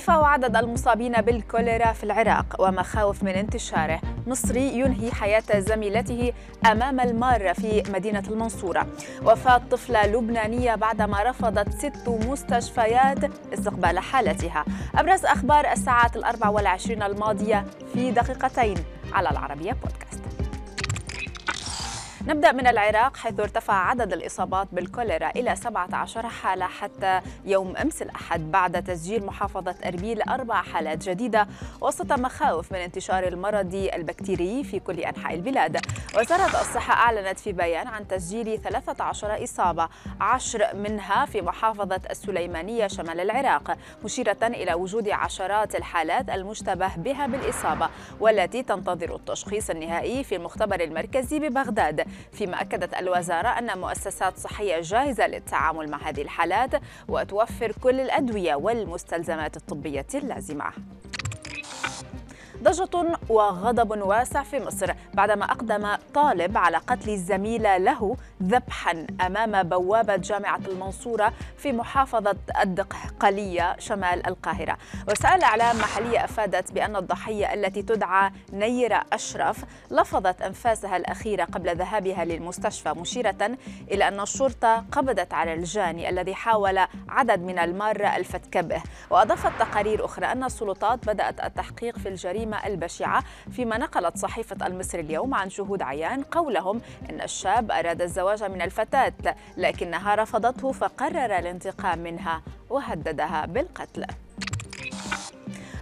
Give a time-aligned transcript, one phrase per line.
[0.00, 6.32] ارتفاع عدد المصابين بالكوليرا في العراق ومخاوف من انتشاره؟ مصري ينهي حياة زميلته
[6.66, 8.86] أمام المارة في مدينة المنصورة.
[9.22, 13.18] وفاة طفلة لبنانية بعدما رفضت ست مستشفيات
[13.54, 14.64] استقبال حالتها.
[14.94, 18.76] أبرز أخبار الساعات الأربع والعشرين الماضية في دقيقتين
[19.12, 20.39] على العربية بودكاست.
[22.26, 28.50] نبدأ من العراق حيث ارتفع عدد الإصابات بالكوليرا إلى 17 حالة حتى يوم أمس الأحد
[28.50, 31.46] بعد تسجيل محافظة أربيل أربع حالات جديدة
[31.80, 35.80] وسط مخاوف من انتشار المرض البكتيري في كل أنحاء البلاد.
[36.18, 39.88] وزارة الصحة أعلنت في بيان عن تسجيل 13 إصابة
[40.20, 47.88] عشر منها في محافظة السليمانية شمال العراق مشيرة إلى وجود عشرات الحالات المشتبه بها بالإصابة
[48.20, 52.09] والتي تنتظر التشخيص النهائي في المختبر المركزي ببغداد.
[52.32, 56.70] فيما أكدت الوزارة أن مؤسسات صحية جاهزة للتعامل مع هذه الحالات
[57.08, 60.72] وتوفر كل الأدوية والمستلزمات الطبية اللازمة.
[62.62, 70.16] ضجة وغضب واسع في مصر بعدما أقدم طالب على قتل الزميلة له ذبحا أمام بوابة
[70.16, 74.76] جامعة المنصورة في محافظة الدقهلية شمال القاهرة.
[75.10, 82.24] وسائل إعلام محلية أفادت بأن الضحية التي تدعى نيرة أشرف لفظت أنفاسها الأخيرة قبل ذهابها
[82.24, 83.58] للمستشفى مشيرة
[83.90, 88.82] إلى أن الشرطة قبضت على الجاني الذي حاول عدد من المارة الفتك به.
[89.10, 95.00] وأضافت تقارير أخرى أن السلطات بدأت التحقيق في الجريمة الجريمة البشعة فيما نقلت صحيفة المصري
[95.00, 99.12] اليوم عن شهود عيان قولهم إن الشاب أراد الزواج من الفتاة
[99.56, 104.06] لكنها رفضته فقرر الانتقام منها وهددها بالقتل.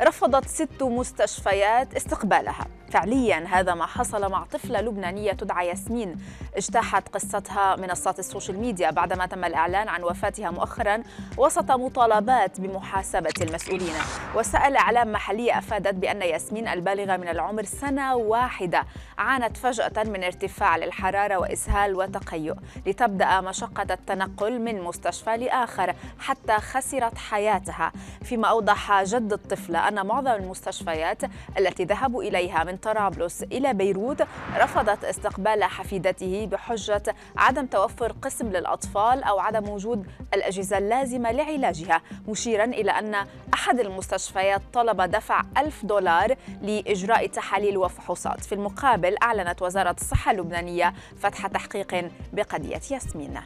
[0.00, 2.66] رفضت ست مستشفيات استقبالها.
[2.94, 6.16] فعليا هذا ما حصل مع طفلة لبنانية تدعى ياسمين.
[6.56, 11.02] اجتاحت قصتها منصات السوشيال ميديا بعدما تم الإعلان عن وفاتها مؤخرا
[11.38, 13.94] وسط مطالبات بمحاسبة المسؤولين.
[14.34, 18.84] وسائل إعلام محلية أفادت بأن ياسمين البالغة من العمر سنة واحدة
[19.18, 22.54] عانت فجأة من ارتفاع للحرارة وإسهال وتقيؤ
[22.86, 27.92] لتبدأ مشقة التنقل من مستشفى لآخر حتى خسرت حياتها.
[28.22, 31.22] فيما أوضح جد الطفلة أن معظم المستشفيات
[31.58, 34.22] التي ذهبوا إليها من طرابلس إلى بيروت
[34.56, 37.02] رفضت استقبال حفيدته بحجة
[37.36, 44.62] عدم توفر قسم للأطفال أو عدم وجود الأجهزة اللازمة لعلاجها مشيرا إلى أن أحد المستشفيات
[44.72, 48.40] طلب دفع ألف دولار لإجراء تحاليل وفحوصات.
[48.40, 53.40] في المقابل أعلنت وزارة الصحة اللبنانية فتح تحقيق بقضية ياسمين.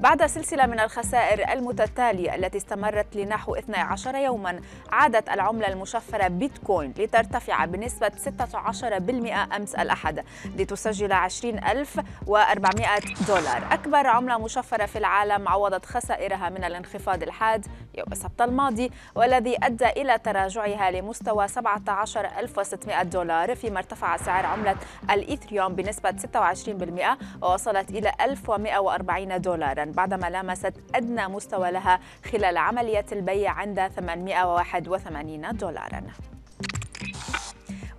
[0.00, 4.60] بعد سلسلة من الخسائر المتتالية التي استمرت لنحو 12 يوما
[4.92, 10.24] عادت العملة المشفرة بيتكوين لترتفع بنسبة 16% أمس الأحد
[10.56, 12.86] لتسجل 20400
[13.28, 13.62] دولار.
[13.72, 19.88] أكبر عملة مشفرة في العالم عوضت خسائرها من الانخفاض الحاد يوم السبت الماضي والذي أدى
[19.88, 24.76] إلى تراجعها لمستوى 17600 دولار فيما ارتفع سعر عملة
[25.10, 29.89] الإيثريوم بنسبة 26% ووصلت إلى 1140 دولارا.
[29.92, 32.00] بعدما لامست أدنى مستوى لها
[32.32, 36.02] خلال عملية البيع عند 881 دولارا.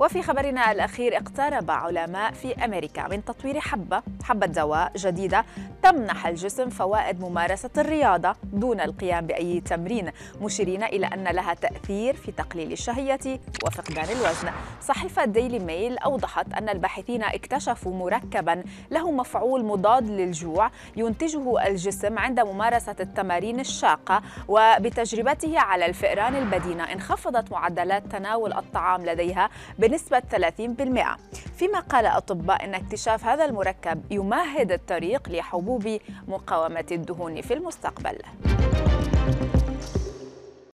[0.02, 5.46] وفي خبرنا الأخير اقترب علماء في أمريكا من تطوير حبة حبة دواء جديدة
[5.84, 10.12] تمنح الجسم فوائد ممارسة الرياضة دون القيام بأي تمرين
[10.42, 14.52] مشيرين إلى أن لها تأثير في تقليل الشهية وفقدان الوزن.
[14.82, 22.40] صحيفة ديلي ميل أوضحت أن الباحثين اكتشفوا مركبا له مفعول مضاد للجوع ينتجه الجسم عند
[22.40, 26.84] ممارسة التمارين الشاقة وبتجربته على الفئران البدينة.
[26.84, 29.50] انخفضت معدلات تناول الطعام لديها
[29.92, 31.18] بنسبة 30%
[31.56, 35.98] فيما قال أطباء أن اكتشاف هذا المركب يمهد الطريق لحبوب
[36.28, 38.18] مقاومة الدهون في المستقبل.